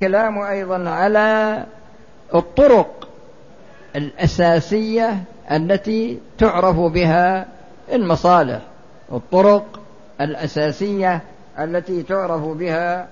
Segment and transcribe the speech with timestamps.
[0.00, 1.64] كلام أيضا على
[2.34, 3.08] الطرق
[3.96, 7.46] الأساسية التي تعرف بها
[7.92, 8.60] المصالح
[9.12, 9.80] الطرق
[10.20, 11.20] الأساسية
[11.58, 13.08] التي تعرف بها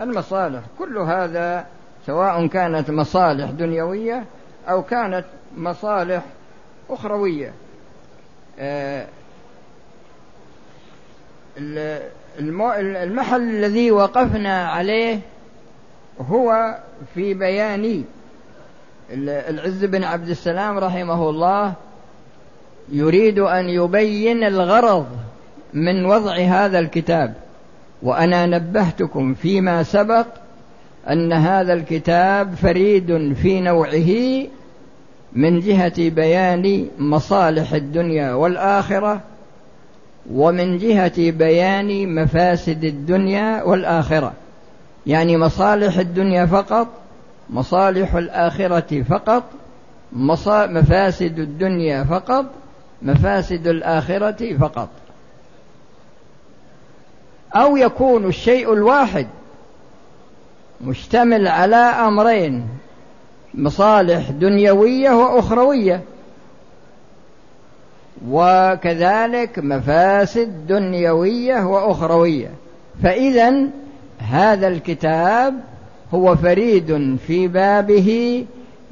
[0.00, 0.60] المصالح.
[0.78, 1.66] كل هذا
[2.06, 4.24] سواء كانت مصالح دنيوية
[4.68, 5.24] أو كانت
[5.56, 6.22] مصالح
[6.90, 7.52] أخروية.
[8.58, 9.06] آه،
[12.38, 15.20] المحل الذي وقفنا عليه
[16.20, 16.76] هو
[17.14, 18.04] في بيان
[19.12, 21.72] العز بن عبد السلام رحمه الله
[22.92, 25.06] يريد أن يبين الغرض
[25.74, 27.34] من وضع هذا الكتاب.
[28.02, 30.26] وأنا نبهتكم فيما سبق
[31.10, 34.46] أن هذا الكتاب فريد في نوعه
[35.32, 39.20] من جهة بيان مصالح الدنيا والآخرة
[40.32, 44.32] ومن جهة بيان مفاسد الدنيا والآخرة.
[45.06, 46.88] يعني مصالح الدنيا فقط
[47.50, 49.42] مصالح الآخرة فقط
[50.12, 52.46] مفاسد الدنيا فقط
[53.02, 54.88] مفاسد الآخرة فقط.
[57.54, 59.26] أو يكون الشيء الواحد
[60.80, 62.68] مشتمل على أمرين
[63.54, 66.02] مصالح دنيوية وأخروية.
[68.28, 72.50] وكذلك مفاسد دنيوية وأخروية.
[73.02, 73.66] فاذا
[74.18, 75.54] هذا الكتاب
[76.14, 78.44] هو فريد في بابه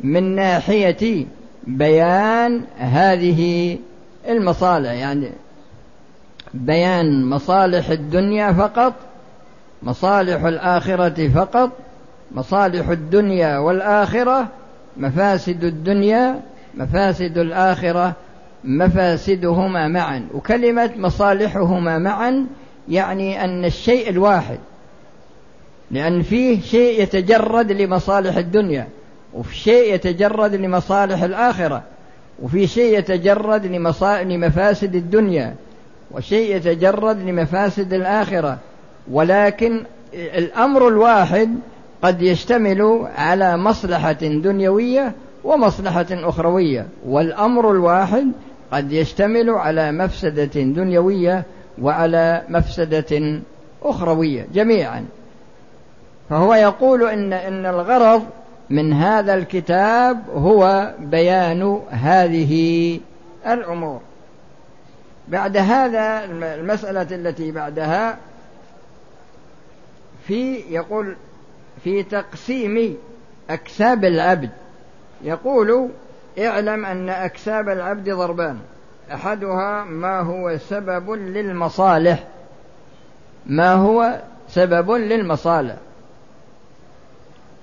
[0.05, 1.27] من ناحية
[1.67, 3.79] بيان هذه
[4.29, 5.31] المصالح يعني
[6.55, 8.95] بيان مصالح الدنيا فقط
[9.83, 11.71] مصالح الآخرة فقط
[12.33, 14.49] مصالح الدنيا والآخرة
[14.97, 16.41] مفاسد الدنيا
[16.75, 18.13] مفاسد الآخرة
[18.65, 20.27] مفاسدهما معا.
[20.35, 22.47] وكلمة مصالحهما معا
[22.89, 24.59] يعني أن الشيء الواحد
[25.91, 28.89] لأن فيه شيء يتجرد لمصالح الدنيا
[29.35, 31.83] وفي شيء يتجرد لمصالح الآخرة
[32.43, 33.67] وفي شيء يتجرد
[34.25, 35.55] لمفاسد الدنيا
[36.11, 38.59] وشيء يتجرد لمفاسد الآخرة.
[39.11, 41.55] ولكن الأمر الواحد
[42.03, 45.13] قد يشتمل على مصلحة دنيوية
[45.45, 48.33] ومصلحة أخروية والأمر الواحد
[48.73, 51.45] قد يشتمل على مفسدة دنيوية
[51.83, 53.41] وعلى مفسدة
[53.83, 55.05] أخروية جميعا.
[56.31, 58.27] فهو يقول إن إن الغرض
[58.71, 63.01] من هذا الكتاب هو بيان هذه
[63.47, 64.01] الأمور.
[65.29, 68.19] بعد هذا المسألة التي بعدها
[70.27, 71.17] في يقول
[71.85, 72.97] في تقسيم
[73.51, 74.51] أكساب العبد.
[75.23, 75.89] يقول
[76.39, 78.59] اعلم أن أكساب العبد ضربان.
[79.13, 82.25] أحدها ما هو سبب للمصالح.
[83.47, 85.77] ما هو سبب للمصالح؟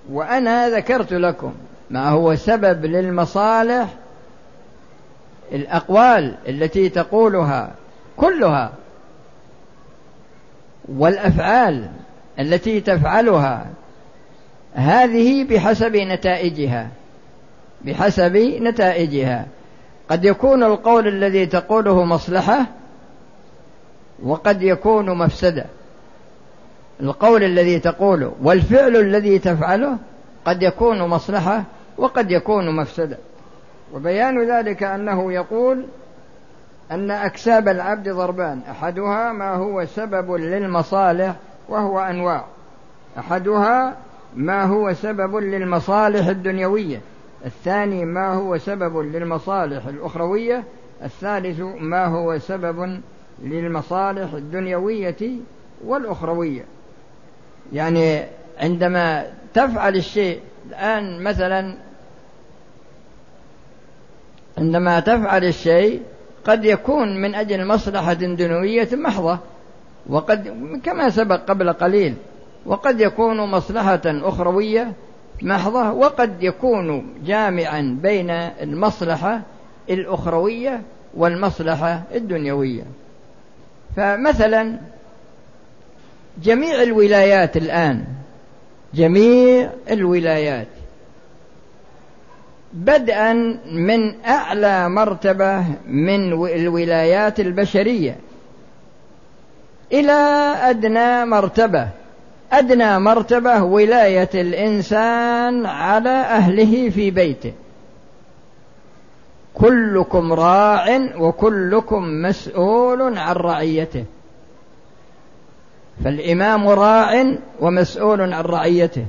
[0.09, 1.53] وأنا ذكرت لكم
[1.89, 3.87] ما هو سبب للمصالح
[5.51, 7.71] الأقوال التي تقولها
[8.17, 8.71] كلها
[10.89, 11.89] والأفعال
[12.39, 13.65] التي تفعلها
[14.73, 16.89] هذه بحسب نتائجها
[17.85, 19.45] بحسب نتائجها.
[20.09, 22.65] قد يكون القول الذي تقوله مصلحة
[24.23, 25.65] وقد يكون مفسدة.
[27.01, 29.97] القول الذي تقوله والفعل الذي تفعله
[30.45, 31.63] قد يكون مصلحة
[31.97, 33.17] وقد يكون مفسدة.
[33.93, 35.85] وبيان ذلك أنه يقول
[36.91, 41.35] أن أكساب العبد ضربان أحدها ما هو سبب للمصالح
[41.69, 42.45] وهو أنواع.
[43.19, 43.95] أحدها
[44.35, 47.01] ما هو سبب للمصالح الدنيوية
[47.45, 50.63] الثاني ما هو سبب للمصالح الأخروية
[51.03, 53.01] الثالث ما هو سبب
[53.43, 55.39] للمصالح الدنيوية
[55.85, 56.63] والأخروية.
[57.73, 58.23] يعني
[58.59, 60.39] عندما تفعل الشيء
[60.69, 61.75] الآن مثلا
[64.57, 66.01] عندما تفعل الشيء
[66.45, 69.39] قد يكون من أجل مصلحة دنيوية محضة
[70.09, 70.47] وقد
[70.83, 72.15] كما سبق قبل قليل
[72.65, 74.93] وقد يكون مصلحة أخروية
[75.41, 79.41] محضة وقد يكون جامعا بين المصلحة
[79.89, 80.81] الأخروية
[81.13, 82.83] والمصلحة الدنيوية.
[83.95, 84.79] فمثلا
[86.37, 88.05] جميع الولايات الآن
[88.93, 90.67] جميع الولايات
[92.73, 93.33] بدءا
[93.65, 98.15] من أعلى مرتبة من الولايات البشرية
[99.91, 100.11] إلى
[100.61, 101.87] أدنى مرتبة.
[102.51, 107.53] أدنى مرتبة ولاية الإنسان على أهله في بيته.
[109.53, 114.05] كلكم راع وكلكم مسؤول عن رعيته.
[116.03, 119.05] فالإمام راع ومسؤول عن رعيته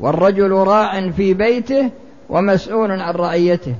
[0.00, 1.90] والرجل راع في بيته
[2.30, 3.74] ومسؤول عن رعيته.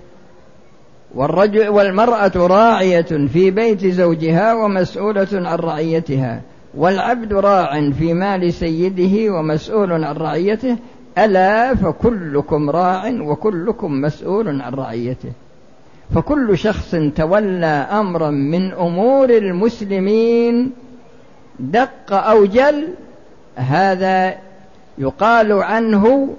[1.14, 6.40] والرجل والمرأة راعية في بيت زوجها ومسؤولة عن رعيتها.
[6.74, 10.76] والعبد راع في مال سيده ومسؤول عن رعيته.
[11.18, 15.32] ألا فكلكم راع وكلكم مسؤول عن رعيته.
[16.14, 20.72] فكل شخص تولى أمرا من أمور المسلمين
[21.58, 22.88] دق أو جل
[23.56, 24.34] هذا
[24.98, 26.36] يقال عنه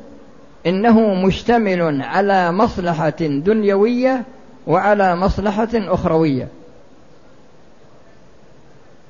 [0.66, 4.24] إنه مشتمل على مصلحة دنيوية
[4.68, 6.48] وعلى مصلحة أخروية.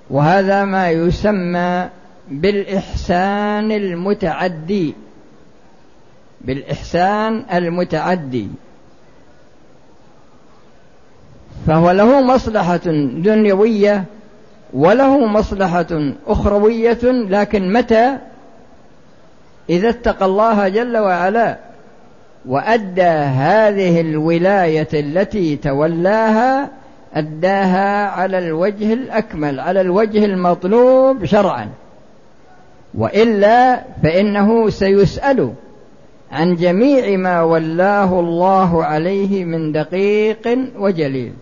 [0.09, 1.89] وهذا ما يسمى
[2.31, 4.95] بالإحسان المتعدي
[6.41, 8.47] بالإحسان المتعدي.
[11.67, 12.85] فهو له مصلحة
[13.17, 14.05] دنيوية
[14.73, 18.17] وله مصلحة أخروية لكن متى؟
[19.69, 21.57] إذا اتقى الله جل وعلا
[22.45, 26.69] وأدى هذه الولاية التي تولاها
[27.13, 31.69] أداها على الوجه الأكمل على الوجه المطلوب شرعا.
[32.97, 35.53] وإلا فإنه سيسأل
[36.31, 41.33] عن جميع ما ولاه الله عليه من دقيق وجليل.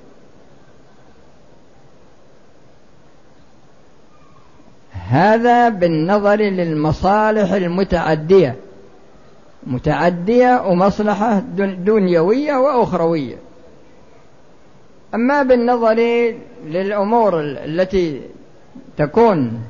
[5.10, 8.56] هذا بالنظر للمصالح المتعدية
[9.68, 13.36] متعدية ومصلحة دنيوية وأخروية.
[15.16, 15.96] أما بالنظر
[16.66, 18.22] للأمور التي
[18.98, 19.62] تكون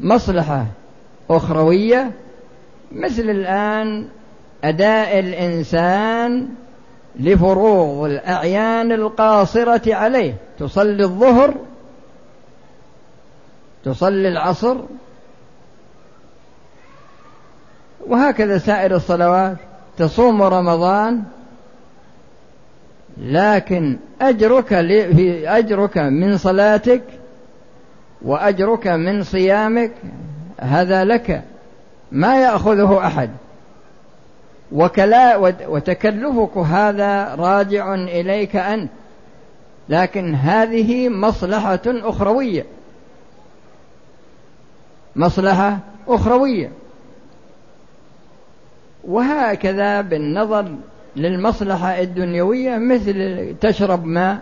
[0.00, 0.66] مصلحة
[1.30, 2.10] أخروية
[2.92, 4.06] مثل الآن
[4.64, 6.48] أداء الإنسان
[7.20, 11.54] لفروض الأعيان القاصرة عليه تصلي الظهر
[13.84, 14.76] تصلي العصر
[18.06, 19.56] وهكذا سائر الصلوات
[19.96, 21.22] تصوم رمضان
[23.18, 24.68] لكن أجرك
[25.14, 27.02] في أجرك من صلاتك
[28.22, 29.92] وأجرك من صيامك
[30.60, 31.42] هذا لك
[32.12, 33.30] ما يأخذه أحد.
[34.72, 35.36] وكلا
[35.68, 38.90] وتكلفك هذا راجع إليك أنت
[39.88, 42.66] لكن هذه مصلحة أخروية.
[45.16, 45.78] مصلحة
[46.08, 46.70] أخروية.
[49.04, 50.74] وهكذا بالنظر
[51.16, 54.38] للمصلحة الدنيوية مثل تشرب ماء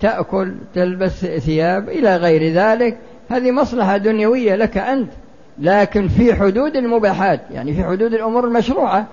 [0.00, 2.98] تأكل تلبس ثياب إلى غير ذلك
[3.30, 5.10] هذه مصلحة دنيوية لك أنت
[5.58, 9.06] لكن في حدود المباحات يعني في حدود الأمور المشروعة.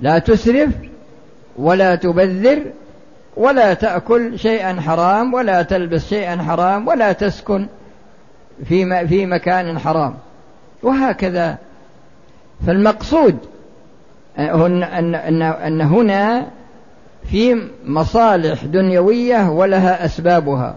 [0.00, 0.70] لا تسرف
[1.58, 2.62] ولا تبذر
[3.36, 7.66] ولا تأكل شيئا حرام ولا تلبس شيئا حرام ولا تسكن.
[8.64, 10.14] في في مكان حرام.
[10.82, 11.58] وهكذا.
[12.66, 13.38] فالمقصود
[14.38, 14.82] أن
[15.14, 16.46] أن أن هنا
[17.30, 20.76] في مصالح دنيوية ولها أسبابها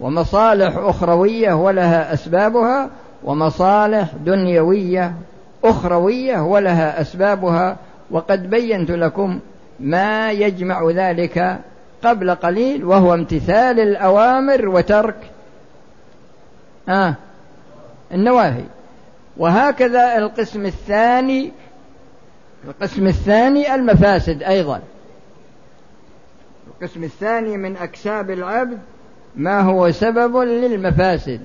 [0.00, 2.90] ومصالح أخروية ولها أسبابها
[3.24, 5.14] ومصالح دنيوية
[5.64, 7.76] أخروية ولها أسبابها.
[8.10, 9.40] وقد بينت لكم
[9.80, 11.58] ما يجمع ذلك
[12.04, 15.16] قبل قليل وهو امتثال الأوامر وترك
[16.88, 17.14] آه
[18.12, 18.64] النواهي.
[19.36, 21.52] وهكذا القسم الثاني
[22.68, 24.80] القسم الثاني المفاسد أيضا.
[26.66, 28.78] القسم الثاني من أكساب العبد
[29.36, 31.40] ما هو سبب للمفاسد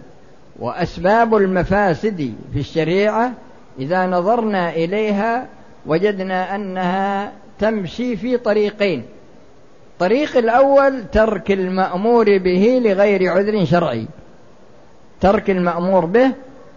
[0.60, 3.32] وأسباب المفاسد في الشريعة
[3.80, 5.48] إذا نظرنا إليها
[5.86, 9.06] وجدنا أنها تمشي في طريقين.
[9.94, 14.06] الطريق الأول ترك المأمور به لغير عذر شرعي.
[15.22, 16.32] ترك المأمور به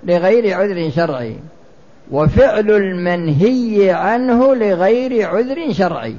[0.05, 1.37] لغير عذر شرعي.
[2.11, 6.15] وفعل المنهي عنه لغير عذر شرعي.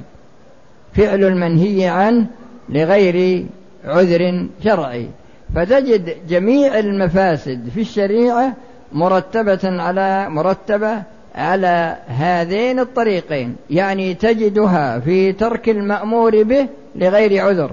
[0.94, 2.26] فعل المنهي عنه
[2.68, 3.46] لغير
[3.84, 5.06] عذر شرعي.
[5.54, 8.52] فتجد جميع المفاسد في الشريعة
[8.92, 11.02] مرتبة على مرتبة
[11.34, 13.56] على هذين الطريقين.
[13.70, 17.70] يعني تجدها في ترك المأمور به لغير عذر.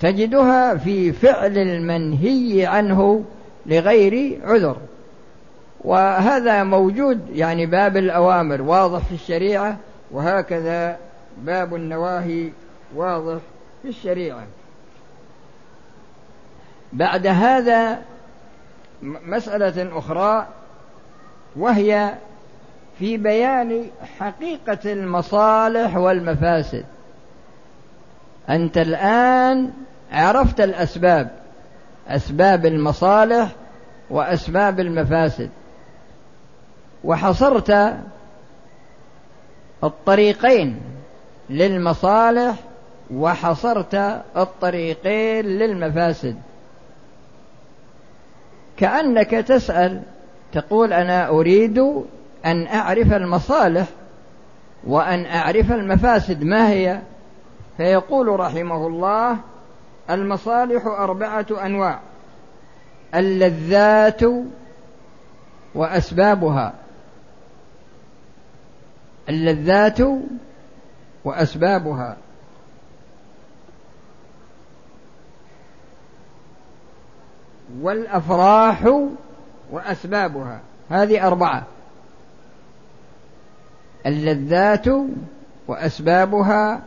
[0.00, 3.24] تجدها في فعل المنهي عنه
[3.66, 4.76] لغير عذر.
[5.84, 9.76] وهذا موجود يعني باب الأوامر واضح في الشريعة
[10.10, 10.98] وهكذا
[11.38, 12.50] باب النواهي
[12.94, 13.38] واضح
[13.82, 14.44] في الشريعة.
[16.92, 18.02] بعد هذا
[19.02, 20.46] مسألة أخرى
[21.56, 22.14] وهي
[22.98, 23.86] في بيان
[24.18, 26.84] حقيقة المصالح والمفاسد.
[28.48, 29.70] أنت الآن
[30.12, 31.30] عرفت الأسباب
[32.08, 33.48] أسباب المصالح
[34.10, 35.50] وأسباب المفاسد.
[37.04, 37.96] وحصرت
[39.84, 40.80] الطريقين
[41.50, 42.54] للمصالح
[43.14, 46.36] وحصرت الطريقين للمفاسد.
[48.76, 50.02] كأنك تسأل
[50.52, 51.78] تقول أنا أريد
[52.44, 53.86] أن أعرف المصالح
[54.86, 57.00] وأن أعرف المفاسد ما هي؟
[57.76, 59.36] فيقول رحمه الله
[60.10, 62.00] المصالح أربعة أنواع
[63.14, 64.20] اللذات
[65.74, 66.72] وأسبابها.
[69.28, 69.98] اللذات
[71.24, 72.16] وأسبابها.
[77.80, 79.06] والأفراح
[79.70, 80.60] وأسبابها.
[80.90, 81.62] هذه أربعة.
[84.06, 84.86] اللذات
[85.68, 86.80] وأسبابها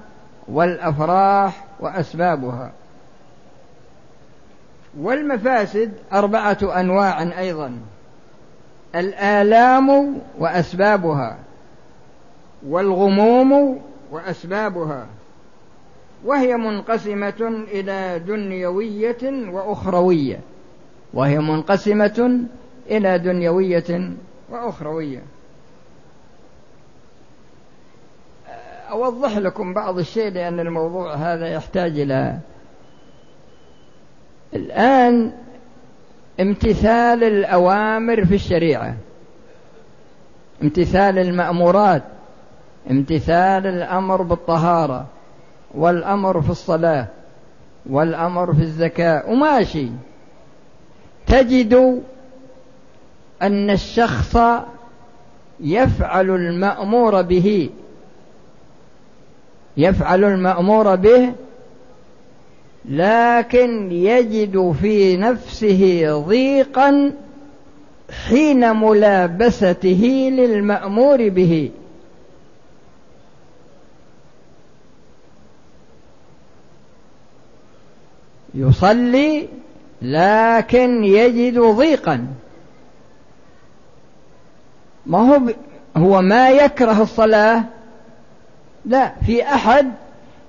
[0.48, 2.72] والأفراح وأسبابها.
[5.00, 7.80] والمفاسد أربعة أنواع أيضا.
[8.96, 11.38] الآلام وأسبابها.
[12.66, 15.08] والغموم وأسبابها.
[16.26, 20.40] وهي منقسمة إلى دنيوية وأخروية.
[21.14, 22.40] وهي منقسمة
[22.90, 24.12] إلى دنيوية
[24.50, 25.24] وأخروية.
[28.92, 32.38] أوضح لكم بعض الشيء لأن الموضوع هذا يحتاج إلى
[34.54, 35.32] الآن
[36.40, 38.98] امتثال الأوامر في الشريعة.
[40.64, 42.04] امتثال المأمورات.
[42.92, 45.06] امتثال الأمر بالطهارة
[45.76, 47.08] والأمر في الصلاة
[47.90, 49.88] والأمر في الزكاة وماشي.
[51.28, 52.02] تجد
[53.42, 54.38] أن الشخص
[55.60, 57.70] يفعل المأمور به
[59.78, 61.34] يفعل المأمور به
[62.86, 67.12] لكن يجد في نفسه ضيقا
[68.28, 71.72] حين ملابسته للمأمور به.
[78.58, 79.48] يصلي
[80.02, 82.28] لكن يجد ضيقا.
[85.06, 85.42] ما هو
[85.98, 87.64] هو ما يكره الصلاة؟
[88.86, 89.92] لا في أحد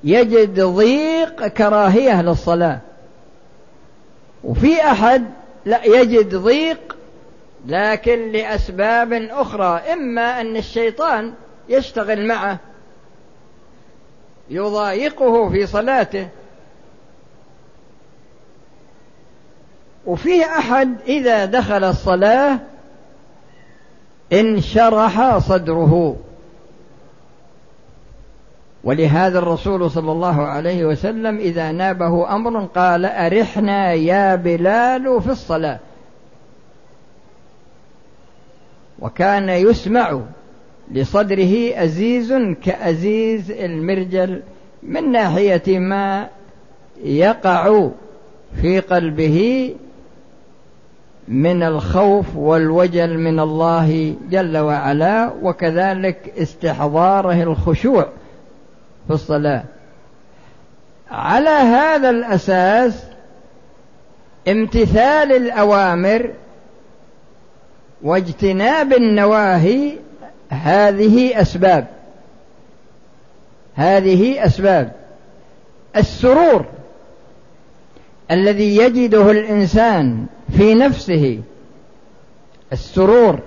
[0.04, 2.78] يجد ضيق كراهية للصلاة.
[4.44, 5.24] وفي أحد
[5.64, 6.96] لا يجد ضيق
[7.66, 11.32] لكن لأسباب أخرى إما أن الشيطان
[11.68, 12.58] يشتغل معه
[14.50, 16.28] يضايقه في صلاته.
[20.08, 22.58] وفيه أحد إذا دخل الصلاة
[24.32, 26.16] انشرح صدره.
[28.84, 35.78] ولهذا الرسول صلى الله عليه وسلم إذا نابه أمر قال أرحنا يا بلال في الصلاة.
[38.98, 40.20] وكان يسمع
[40.92, 42.32] لصدره أزيز
[42.64, 44.42] كأزيز المرجل
[44.82, 46.28] من ناحية ما
[47.04, 47.88] يقع
[48.62, 49.70] في قلبه
[51.28, 58.08] من الخوف والوجل من الله جل وعلا وكذلك استحضاره الخشوع
[59.06, 59.64] في الصلاة.
[61.10, 63.04] على هذا الأساس
[64.48, 66.30] امتثال الأوامر
[68.02, 69.92] واجتناب النواهي
[70.48, 71.86] هذه أسباب.
[73.74, 74.92] هذه أسباب.
[75.96, 76.64] السرور
[78.30, 80.26] الذي يجده الإنسان
[80.56, 81.40] في نفسه
[82.72, 83.38] السرور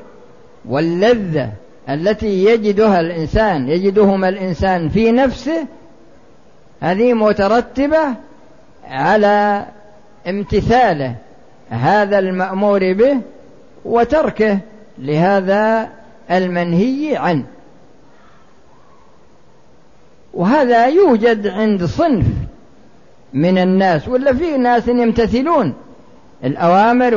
[0.66, 1.52] واللذة
[1.90, 5.66] التي يجدها الإنسان يجدهما الإنسان في نفسه
[6.82, 8.16] هذه مترتبة
[8.88, 9.66] على
[10.28, 11.16] امتثاله
[11.70, 13.22] هذا المأمور به
[13.86, 14.60] وتركه
[14.98, 15.90] لهذا
[16.32, 17.44] المنهي عنه.
[20.34, 22.26] وهذا يوجد عند صنف
[23.34, 25.74] من الناس ولا في ناس يمتثلون.
[26.44, 27.16] الأوامر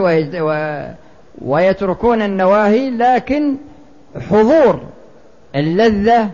[1.43, 3.57] ويتركون النواهي لكن
[4.31, 4.81] حضور
[5.54, 6.31] اللذة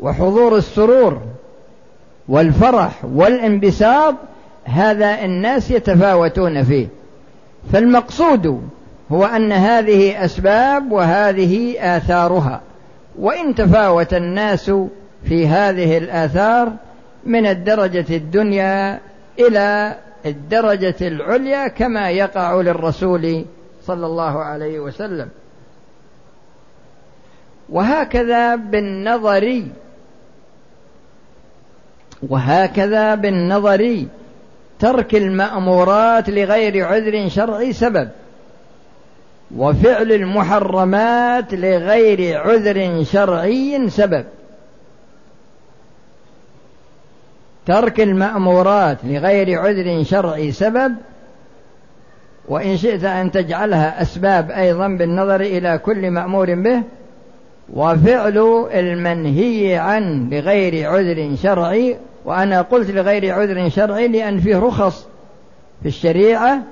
[0.00, 1.22] وحضور السرور
[2.28, 4.14] والفرح والانبساط
[4.64, 6.86] هذا الناس يتفاوتون فيه.
[7.72, 8.62] فالمقصود
[9.12, 12.60] هو أن هذه أسباب وهذه آثارها.
[13.18, 14.70] وإن تفاوت الناس
[15.24, 16.72] في هذه الآثار
[17.26, 19.00] من الدرجة الدنيا
[19.38, 23.44] إلى الدرجة العليا كما يقع للرسول
[23.86, 25.28] صلى الله عليه وسلم.
[27.68, 29.62] وهكذا بالنظر
[32.28, 34.06] وهكذا بالنظر
[34.78, 38.08] ترك المأمورات لغير عذر شرعي سبب
[39.56, 44.24] وفعل المحرمات لغير عذر شرعي سبب.
[47.66, 50.94] ترك المأمورات لغير عذر شرعي سبب
[52.48, 56.82] وإن شئت أن تجعلها أسباب أيضا بالنظر إلى كل مأمور به
[57.72, 65.06] وفعل المنهي عنه لغير عذر شرعي وأنا قلت لغير عذر شرعي لأن فيه رخص
[65.82, 66.62] في الشريعة.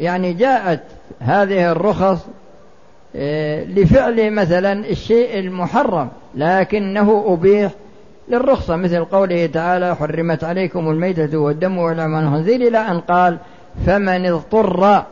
[0.00, 0.80] يعني جاءت
[1.20, 2.26] هذه الرخص
[3.16, 7.72] آه، لفعل مثلا الشيء المحرم لكنه أبيح
[8.30, 13.38] للرخصة مثل قوله تعالى حرمت عليكم الميتة والدم والعم الخنزير إلى أن قال
[13.86, 15.04] فمن اضطر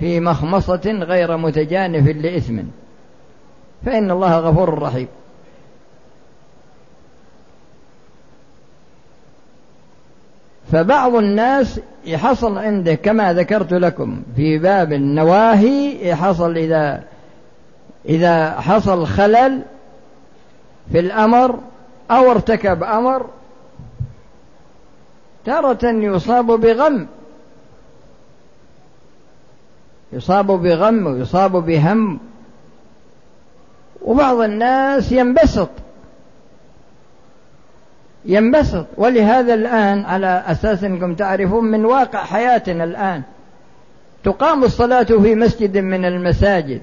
[0.00, 2.58] في مخمصة غير متجانف لإثم
[3.86, 5.08] فإن الله غفور رحيم.
[10.72, 17.02] فبعض الناس يحصل عنده كما ذكرت لكم في باب النواهي يحصل إذا
[18.08, 19.62] إذا حصل خلل
[20.92, 21.58] في الأمر
[22.12, 23.26] أو ارتكب أمر
[25.44, 27.06] تارة يصاب بغم
[30.12, 32.18] يصاب بغم ويصاب بهم.
[34.02, 35.68] وبعض الناس ينبسط
[38.24, 38.86] ينبسط.
[38.96, 43.22] ولهذا الآن على أساس أنكم تعرفون من واقع حياتنا الآن
[44.24, 46.82] تقام الصلاة في مسجد من المساجد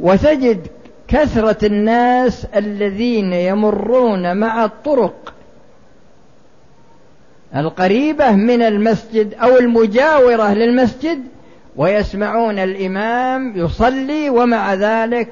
[0.00, 0.66] وتجد
[1.08, 5.34] كثرة الناس الذين يمرون مع الطرق.
[7.56, 11.22] القريبة من المسجد أو المجاورة للمسجد
[11.76, 15.28] ويسمعون الإمام يصلي ومع ذلك.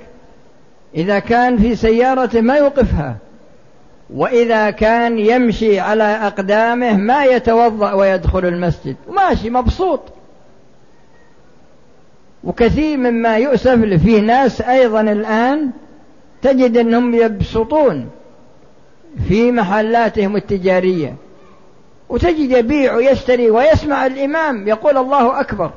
[0.94, 3.16] إذا كان في سيارة ما يوقفها.
[4.14, 8.96] وإذا كان يمشي على أقدامه ما يتوضأ ويدخل المسجد.
[9.10, 10.00] ماشي مبسوط.
[12.44, 15.70] وكثير مما يؤسف في ناس أيضا الآن
[16.42, 18.08] تجد أنهم يبسطون
[19.28, 21.14] في محلاتهم التجارية.
[22.08, 25.70] وتجد يبيع ويشتري ويسمع الإمام يقول الله أكبر.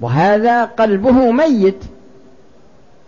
[0.00, 1.84] وهذا قلبه ميت.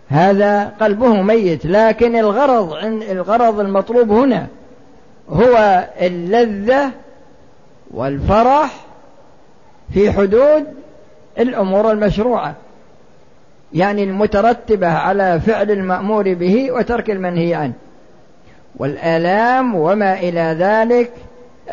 [0.09, 1.65] هذا قلبه ميت.
[1.65, 2.73] لكن الغرض
[3.11, 4.47] الغرض المطلوب هنا
[5.29, 6.91] هو اللذة
[7.91, 8.85] والفرح
[9.93, 10.65] في حدود
[11.39, 12.55] الأمور المشروعة
[13.73, 17.73] يعني المترتبة على فعل المأمور به وترك المنهي عنه.
[18.75, 21.11] والآلام وما إلى ذلك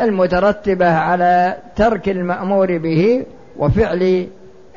[0.00, 3.24] المترتبة على ترك المأمور به
[3.56, 4.26] وفعل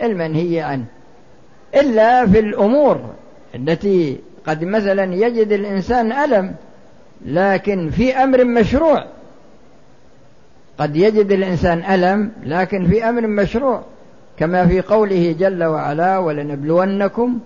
[0.02, 0.86] المنهي عنه.
[1.76, 3.02] إلا في الأمور
[3.56, 4.18] التي
[4.48, 6.56] قد مثلا يجد الإنسان ألم
[7.26, 9.06] لكن في أمر مشروع.
[10.78, 13.84] قد يجد الإنسان ألم لكن في أمر مشروع.
[14.38, 17.40] كما في قوله جل وعلا ولنبلونكم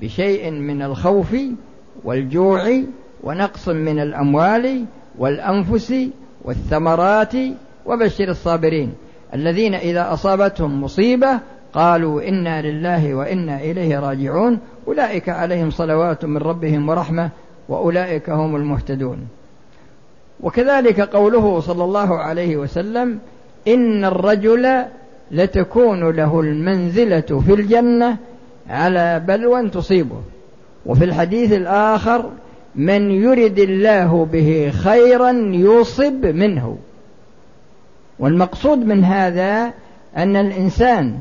[0.00, 1.36] بشيء من الخوف
[2.04, 2.80] والجوع
[3.24, 4.84] ونقص من الأموال
[5.18, 5.94] والأنفس
[6.44, 7.32] والثمرات
[7.86, 8.94] وبشر الصابرين.
[9.34, 11.40] الذين إذا أصابتهم مصيبة
[11.72, 17.30] قالوا إنا لله وإنا إليه راجعون أولئك عليهم صلوات من ربهم ورحمة
[17.68, 19.28] وأولئك هم المهتدون.
[20.40, 23.18] وكذلك قوله صلى الله عليه وسلم
[23.68, 24.84] إن الرجل
[25.30, 28.16] لتكون له المنزلة في الجنة
[28.68, 30.20] على بلوى تصيبه.
[30.86, 32.30] وفي الحديث الآخر
[32.74, 36.78] من يرد الله به خيرا يصب منه.
[38.18, 39.72] والمقصود من هذا
[40.16, 41.18] أن الإنسان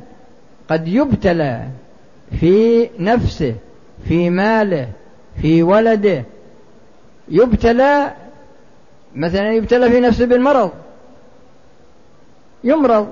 [0.70, 1.68] قد يبتلى
[2.40, 3.56] في نفسه
[4.08, 4.88] في ماله
[5.42, 6.24] في ولده.
[7.30, 8.12] يبتلى
[9.16, 10.72] مثلا يبتلى في نفسه بالمرض.
[12.64, 13.08] يمرض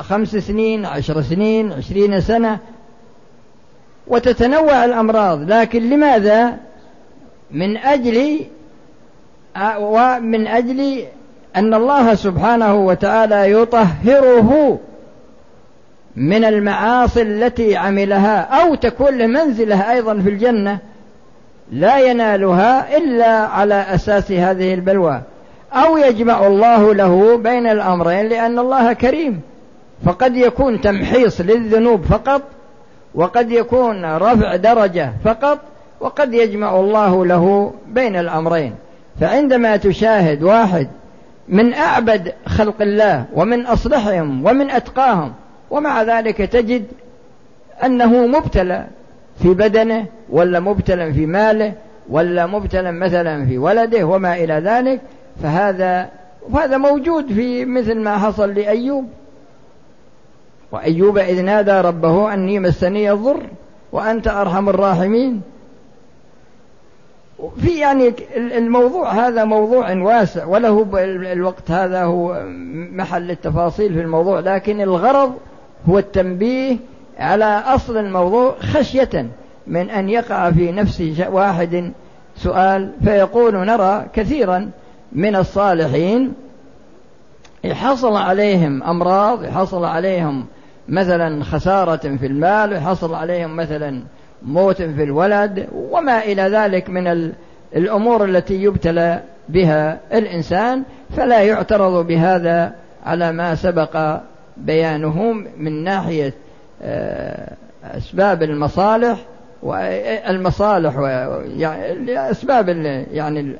[0.00, 2.58] خمس سنين عشر سنين عشرين سنة.
[4.06, 5.50] وتتنوع الأمراض.
[5.52, 6.56] لكن لماذا؟
[7.50, 8.40] من أجل
[9.78, 11.04] ومن أجل
[11.56, 14.78] أن الله سبحانه وتعالى يطهره
[16.16, 20.78] من المعاصي التي عملها أو تكون له منزلة أيضا في الجنة
[21.72, 25.22] لا ينالها إلا على أساس هذه البلوى.
[25.72, 29.40] أو يجمع الله له بين الأمرين لأن الله كريم.
[30.04, 32.42] فقد يكون تمحيص للذنوب فقط
[33.14, 35.58] وقد يكون رفع درجة فقط
[36.00, 38.74] وقد يجمع الله له بين الأمرين.
[39.20, 40.88] فعندما تشاهد واحد
[41.48, 45.32] من أعبد خلق الله ومن أصلحهم ومن أتقاهم
[45.70, 46.84] ومع ذلك تجد
[47.84, 48.86] أنه مبتلى
[49.42, 51.72] في بدنه ولا مبتلى في ماله
[52.10, 55.00] ولا مبتلى مثلا في ولده وما إلى ذلك
[55.42, 56.10] فهذا
[56.50, 59.08] وهذا موجود في مثل ما حصل لأيوب.
[60.72, 63.42] وأيوب إذ نادى ربه أني مسني الضر
[63.92, 65.42] وأنت أرحم الراحمين.
[67.60, 70.86] في يعني الموضوع هذا موضوع واسع وله
[71.32, 72.42] الوقت هذا هو
[72.92, 75.34] محل التفاصيل في الموضوع لكن الغرض
[75.88, 76.76] هو التنبيه
[77.18, 79.26] على أصل الموضوع خشية
[79.66, 81.92] من أن يقع في نفس واحد
[82.36, 84.70] سؤال فيقول نرى كثيرا
[85.16, 86.32] من الصالحين
[87.72, 90.46] حصل عليهم أمراض حصل عليهم
[90.88, 94.02] مثلا خسارة في المال يحصل عليهم مثلا
[94.42, 97.32] موت في الولد وما إلى ذلك من
[97.76, 100.82] الأمور التي يبتلى بها الإنسان
[101.16, 102.74] فلا يعترض بهذا
[103.06, 104.20] على ما سبق
[104.56, 106.34] بيانه من ناحية
[106.82, 107.52] آه،
[107.84, 109.18] أسباب المصالح
[109.62, 110.94] والمصالح
[112.08, 112.68] أسباب
[113.12, 113.56] يعني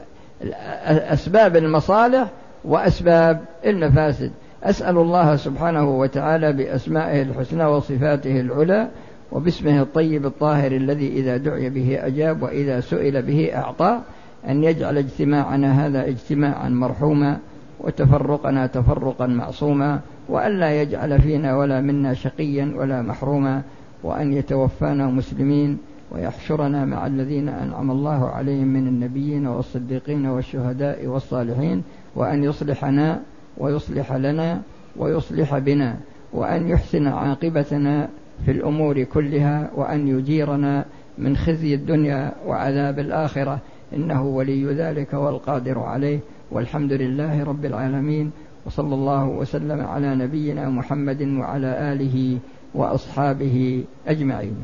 [0.86, 2.28] أسباب المصالح
[2.64, 4.30] وأسباب المفاسد.
[4.62, 8.88] أسأل الله سبحانه وتعالى بأسمائه الحسنى وصفاته العلى
[9.32, 14.00] وباسمه الطيب الطاهر الذي إذا دعي به أجاب وإذا سئل به أعطى
[14.48, 17.38] أن يجعل اجتماعنا هذا اجتماعا مرحوما
[17.80, 23.62] وتفرقنا تفرقا معصوما وألا يجعل فينا ولا منا شقيا ولا محروما
[24.02, 25.78] وأن يتوفانا مسلمين
[26.16, 31.82] ويحشرنا مع الذين أنعم الله عليهم من النبيين والصديقين والشهداء والصالحين
[32.14, 33.20] وأن يصلحنا
[33.58, 34.62] ويصلح لنا
[34.96, 35.96] ويصلح بنا
[36.32, 38.08] وأن يحسن عاقبتنا
[38.44, 40.84] في الأمور كلها وأن يجيرنا
[41.18, 43.58] من خزي الدنيا وعذاب الآخرة.
[43.94, 46.18] إنه ولي ذلك والقادر عليه.
[46.50, 48.30] والحمد لله رب العالمين.
[48.66, 52.38] وصلى الله وسلم على نبينا محمد وعلى آله
[52.74, 54.56] وأصحابه أجمعين.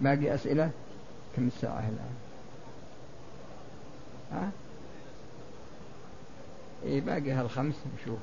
[0.00, 0.70] باقي أسئلة؟
[1.36, 2.16] كم الساعة الآن؟
[4.32, 4.50] ها؟
[6.84, 8.18] إيه باقي هالخمس نشوف.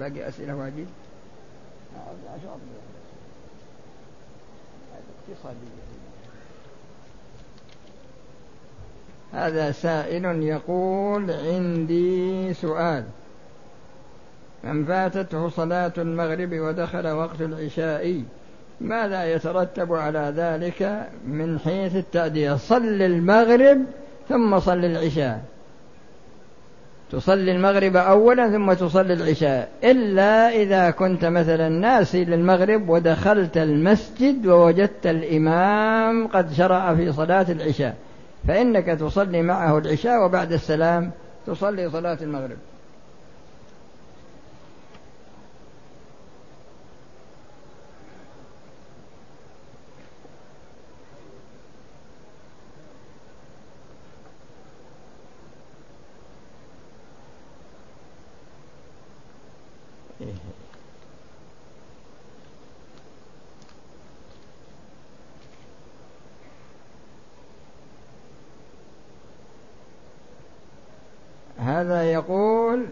[0.00, 0.86] باقي أسئلة واجد؟
[9.32, 13.04] هذا سائل يقول عندي سؤال.
[14.64, 18.22] من فاتته صلاة المغرب ودخل وقت العشاء
[18.82, 23.78] ماذا يترتب على ذلك من حيث التأدية؟ صل المغرب
[24.28, 25.40] ثم صل العشاء.
[27.12, 29.68] تصلي المغرب أولا ثم تصلي العشاء.
[29.84, 37.96] إلا إذا كنت مثلا ناسي للمغرب ودخلت المسجد ووجدت الإمام قد شرع في صلاة العشاء
[38.48, 41.10] فإنك تصلي معه العشاء وبعد السلام
[41.46, 42.58] تصلي صلاة المغرب
[71.58, 72.86] هذا يقول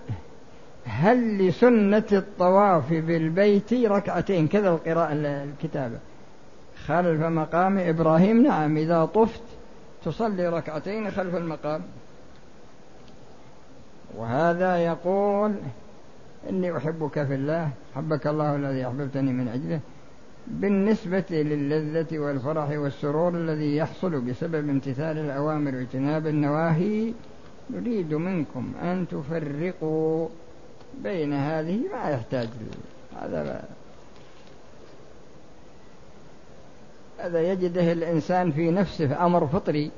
[1.63, 5.99] هل لسنة الطواف بالبيت ركعتين كذا القراءة الكتابة.
[6.87, 9.43] خلف مقام إبراهيم نعم إذا طفت
[10.05, 11.83] تصلي ركعتين خلف المقام.
[14.17, 15.55] وهذا يقول
[16.51, 19.81] إني أحبك في الله حبك الله الذي أحببتني من أجله
[20.47, 27.13] بالنسبة للذة والفرح والسرور الذي يحصل بسبب امتثال الأوامر واجتناب النواهي
[27.71, 30.29] نريد منكم أن تفرقوا.
[30.99, 32.49] بين هذه ما يحتاج
[33.23, 33.65] هذا
[37.19, 39.91] هذا يجده الإنسان في نفسه أمر فطري.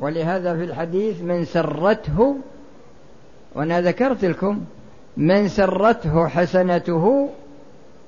[0.00, 2.36] ولهذا في الحديث من سرته
[3.54, 4.64] وأنا ذكرت لكم
[5.16, 7.28] من سرته حسنته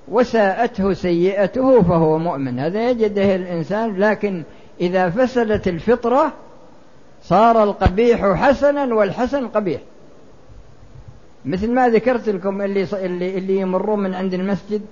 [0.09, 2.59] وساءته سيئته فهو مؤمن.
[2.59, 4.42] هذا يجده الإنسان لكن
[4.81, 6.33] إذا فسدت الفطرة
[7.29, 9.81] صار القبيح حسنا والحسن قبيح.
[11.45, 14.83] مثل ما ذكرت لكم اللي اللي اللي يمرون من عند المسجد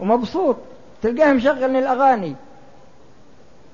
[0.00, 0.56] ومبسوط.
[1.02, 2.34] تلقاه مشغل الأغاني.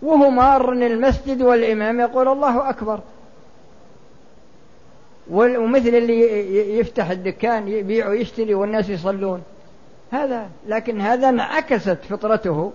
[0.02, 3.00] وهو مار المسجد والإمام يقول الله أكبر.
[5.30, 9.42] ومثل اللي يفتح الدكان يبيع ويشتري والناس يصلون.
[10.10, 12.72] هذا لكن هذا انعكست فطرته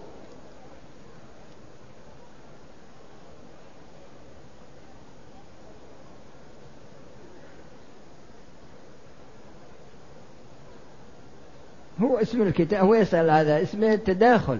[12.01, 14.59] هو اسم الكتاب هو يسأل هذا اسمه التداخل.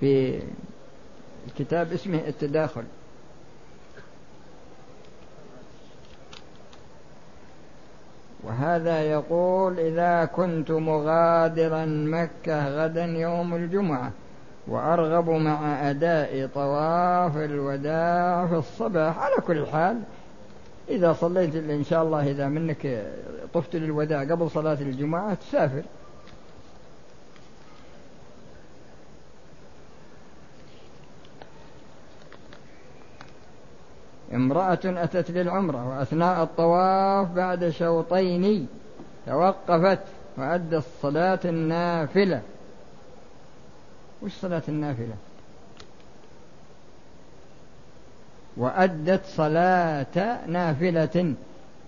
[0.00, 0.40] في
[1.46, 2.82] الكتاب اسمه التداخل.
[8.42, 14.12] وهذا يقول إذا كنت مغادرا مكة غدا يوم الجمعة
[14.66, 20.00] وأرغب مع أداء طواف الوداع في الصباح على كل حال
[20.88, 23.06] إذا صليت إن شاء الله إذا منك
[23.54, 25.82] طفت للوداع قبل صلاة الجمعة تسافر.
[34.34, 38.66] امرأة أتت للعمرة وأثناء الطواف بعد شوطين
[39.26, 39.98] توقفت
[40.36, 42.40] وأدت الصلاة النافلة.
[44.22, 45.14] وش صلاة النافلة؟
[48.56, 51.34] وأدت صلاة نافلة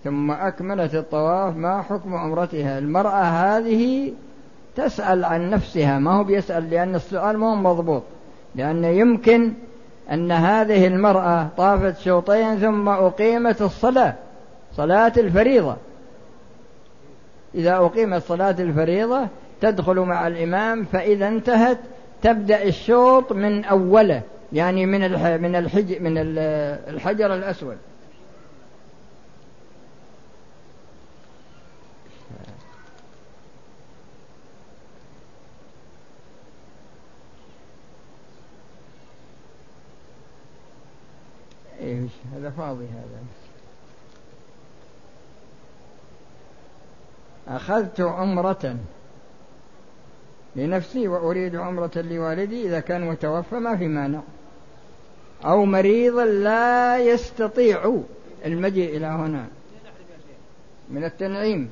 [0.03, 1.55] ثم أكملت الطواف.
[1.55, 4.13] ما حكم عمرتها؟ المرأة هذه
[4.75, 8.03] تسأل عن نفسها ما هو بيسأل لأن السؤال ما هو مضبوط
[8.55, 9.53] لأن يمكن
[10.11, 14.13] أن هذه المرأة طافت شوطين ثم أقيمت الصلاة
[14.73, 15.75] صلاة الفريضة.
[17.55, 19.27] إذا أقيمت صلاة الفريضة
[19.61, 21.77] تدخل مع الإمام فإذا انتهت
[22.21, 24.21] تبدأ الشوط من أوله
[24.53, 25.01] يعني من
[25.41, 26.13] من الحج من
[26.87, 27.77] الحجر الأسود.
[41.81, 43.23] إيش؟ هذا فاضي هذا.
[47.47, 48.75] أخذت عمرة
[50.55, 54.21] لنفسي وأريد عمرة لوالدي إذا كان متوفى ما في مانع.
[55.45, 58.01] أو مريضا لا يستطيع
[58.45, 59.47] المجيء إلى هنا.
[60.89, 61.69] من التنعيم.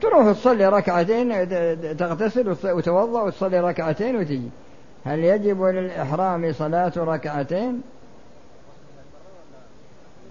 [0.00, 1.48] تروح تصلي ركعتين
[1.96, 4.50] تغتسل وتوضأ وتصلي ركعتين وتجي.
[5.04, 7.82] هل يجب للإحرام صلاة ركعتين؟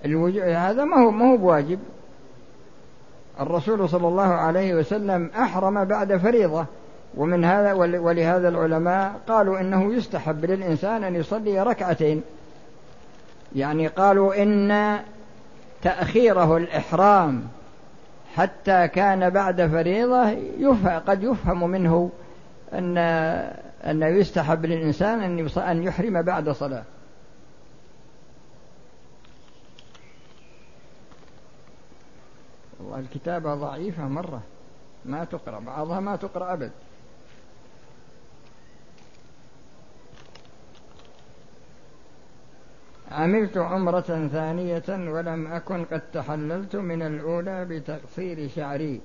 [0.06, 0.42] الوجو...
[0.42, 1.80] هذا ما هو ما هو بواجب.
[3.40, 6.66] الرسول صلى الله عليه وسلم أحرم بعد فريضة.
[7.18, 12.22] ومن هذا ولهذا العلماء قالوا إنه يستحب للإنسان أن يصلي ركعتين.
[13.56, 15.00] يعني قالوا إن
[15.82, 17.44] تأخيره الإحرام
[18.36, 22.10] حتى كان بعد فريضة يفهم قد يفهم منه
[22.74, 22.98] أن
[23.86, 26.84] أنه يستحب للإنسان أن يحرم بعد صلاة.
[32.80, 34.42] والله الكتابة ضعيفة مرة.
[35.06, 36.72] ما تقرأ بعضها ما تقرأ أبد.
[43.12, 49.02] عملت عمرة ثانية ولم أكن قد تحللت من الأولى بتقصير شعري.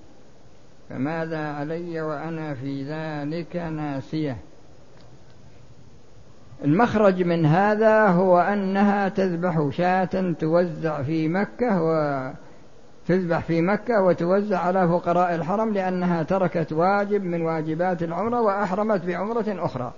[0.88, 4.36] فماذا علي وأنا في ذلك ناسية؟
[6.64, 14.88] المخرج من هذا هو أنها تذبح شاة توزع في مكة وتذبح في مكة وتوزع على
[14.88, 19.92] فقراء الحرم لأنها تركت واجب من واجبات العمرة وأحرمت بعمرة أخرى.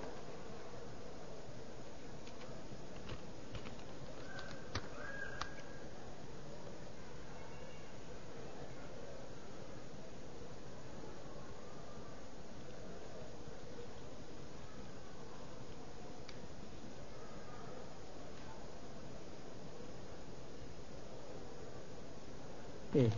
[22.95, 23.09] إيه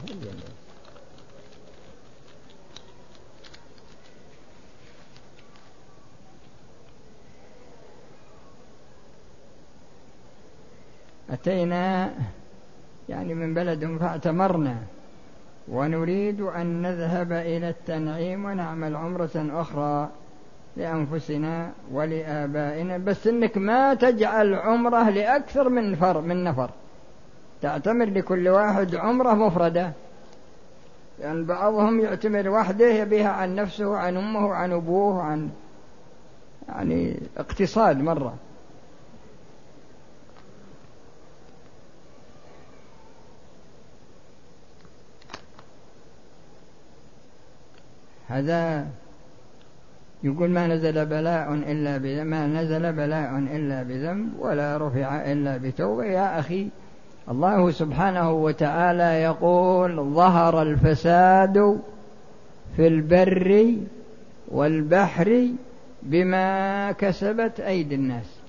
[11.30, 12.14] أتينا
[13.10, 14.76] يعني من بلد فاعتمرنا
[15.68, 20.10] ونريد أن نذهب إلى التنعيم ونعمل عمرة أخرى
[20.78, 26.70] لأنفسنا ولآبائنا بس إنك ما تجعل عمرة لأكثر من فر من نفر.
[27.64, 29.92] تعتمر لكل واحد عمرة مفردة.
[31.20, 35.50] لأن يعني بعضهم يعتمر وحده يبيها عن نفسه وعن أمه وعن أبوه وعن
[36.70, 38.36] يعني اقتصاد مرة.
[48.28, 48.88] هذا
[50.24, 56.06] يقول ما نزل بلاء إلا بذنب ما نزل بلاء إلا بذنب ولا رفع إلا بتوبة.
[56.06, 56.70] يا أخي
[57.32, 61.80] الله سبحانه وتعالى يقول ظهر الفساد
[62.76, 63.74] في البر
[64.48, 65.48] والبحر
[66.04, 68.40] بما كسبت أيدي الناس.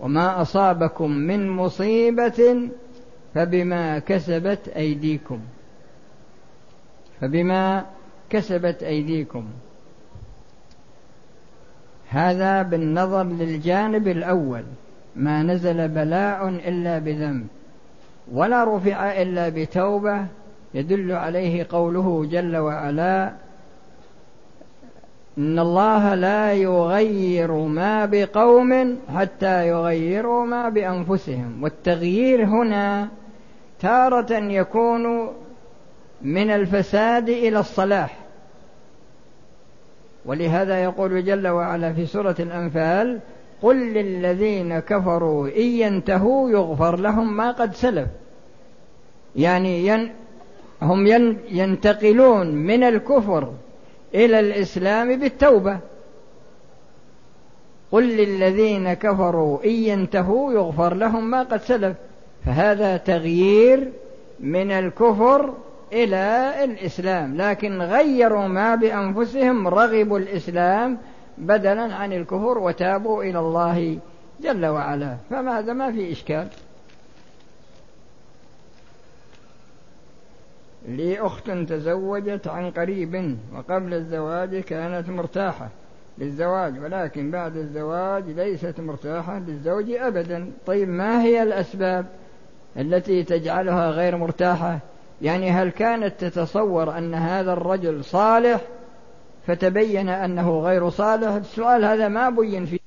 [0.00, 2.68] وما أصابكم من مصيبة
[3.34, 5.40] فبما كسبت أيديكم.
[7.20, 7.86] فبما
[8.30, 9.44] كسبت أيديكم.
[12.08, 14.62] هذا بالنظر للجانب الأول.
[15.16, 17.46] ما نزل بلاء إلا بذنب
[18.32, 20.26] ولا رفع إلا بتوبة
[20.74, 23.32] يدل عليه قوله جل وعلا
[25.38, 31.62] إن الله لا يغير ما بقوم حتى يغيروا ما بأنفسهم.
[31.62, 33.08] والتغيير هنا
[33.80, 35.30] تارة يكون
[36.22, 38.16] من الفساد إلى الصلاح.
[40.24, 43.20] ولهذا يقول جل وعلا في سورة الأنفال
[43.64, 48.08] قل للذين كفروا إن ينتهوا يغفر لهم ما قد سلف.
[49.36, 50.12] يعني ين
[50.82, 51.06] هم
[51.50, 53.52] ينتقلون من الكفر
[54.14, 55.78] إلى الإسلام بالتوبة.
[57.92, 61.96] قل للذين كفروا إن ينتهوا يغفر لهم ما قد سلف.
[62.46, 63.92] فهذا تغيير
[64.40, 65.54] من الكفر
[65.92, 67.36] إلى الإسلام.
[67.36, 70.98] لكن غيروا ما بأنفسهم رغبوا الإسلام
[71.38, 73.98] بدلا عن الكفر وتابوا إلى الله
[74.40, 75.16] جل وعلا.
[75.30, 76.48] فماذا؟ ما في إشكال.
[80.88, 85.68] لي أخت تزوجت عن قريب وقبل الزواج كانت مرتاحة
[86.18, 90.52] للزواج ولكن بعد الزواج ليست مرتاحة للزوج أبدا.
[90.66, 92.06] طيب ما هي الأسباب
[92.76, 94.78] التي تجعلها غير مرتاحة؟
[95.22, 98.60] يعني هل كانت تتصور أن هذا الرجل صالح
[99.46, 101.28] فتبين أنه غير صالح.
[101.28, 102.83] السؤال هذا ما بين فيه